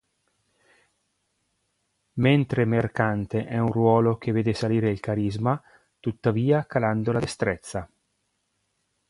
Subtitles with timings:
[2.13, 5.61] Mentre mercante è un ruolo che vede salire il carisma,
[5.99, 7.87] tuttavia calando la destrezza.